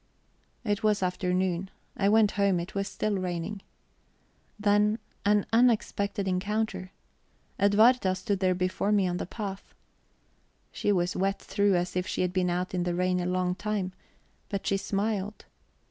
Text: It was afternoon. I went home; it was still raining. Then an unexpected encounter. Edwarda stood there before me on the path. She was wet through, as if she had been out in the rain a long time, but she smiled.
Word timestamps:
It 0.63 0.81
was 0.81 1.03
afternoon. 1.03 1.69
I 1.95 2.09
went 2.09 2.31
home; 2.31 2.59
it 2.59 2.73
was 2.73 2.87
still 2.87 3.17
raining. 3.19 3.61
Then 4.59 4.97
an 5.27 5.45
unexpected 5.53 6.27
encounter. 6.27 6.91
Edwarda 7.59 8.15
stood 8.15 8.39
there 8.39 8.55
before 8.55 8.91
me 8.91 9.07
on 9.07 9.17
the 9.17 9.27
path. 9.27 9.75
She 10.71 10.91
was 10.91 11.15
wet 11.15 11.37
through, 11.39 11.75
as 11.75 11.95
if 11.95 12.07
she 12.07 12.23
had 12.23 12.33
been 12.33 12.49
out 12.49 12.73
in 12.73 12.81
the 12.81 12.95
rain 12.95 13.19
a 13.19 13.27
long 13.27 13.53
time, 13.53 13.93
but 14.49 14.65
she 14.65 14.75
smiled. 14.75 15.45